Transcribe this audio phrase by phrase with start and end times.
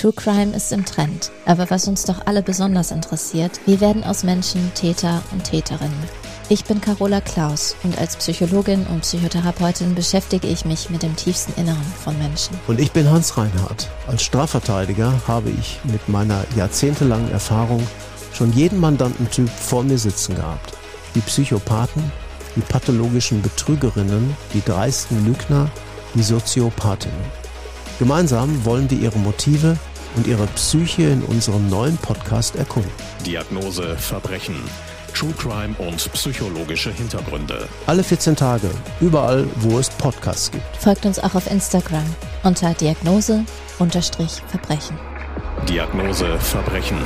[0.00, 1.30] True Crime ist im Trend.
[1.44, 5.92] Aber was uns doch alle besonders interessiert, wie werden aus Menschen Täter und Täterinnen?
[6.48, 11.52] Ich bin Carola Klaus und als Psychologin und Psychotherapeutin beschäftige ich mich mit dem tiefsten
[11.60, 12.58] Inneren von Menschen.
[12.66, 13.90] Und ich bin Hans Reinhardt.
[14.06, 17.86] Als Strafverteidiger habe ich mit meiner jahrzehntelangen Erfahrung
[18.32, 20.72] schon jeden Mandantentyp vor mir sitzen gehabt.
[21.14, 22.10] Die Psychopathen,
[22.56, 25.70] die pathologischen Betrügerinnen, die dreisten Lügner,
[26.14, 27.39] die Soziopathinnen.
[28.00, 29.76] Gemeinsam wollen wir ihre Motive
[30.16, 32.90] und ihre Psyche in unserem neuen Podcast erkunden.
[33.26, 34.56] Diagnose Verbrechen.
[35.14, 37.68] True Crime und psychologische Hintergründe.
[37.86, 38.70] Alle 14 Tage,
[39.02, 40.64] überall, wo es Podcasts gibt.
[40.78, 42.06] Folgt uns auch auf Instagram
[42.42, 43.44] unter Diagnose
[43.76, 44.98] Verbrechen.
[45.68, 46.96] Diagnose Verbrechen.